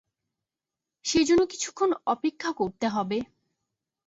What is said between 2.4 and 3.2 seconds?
করতে হবে।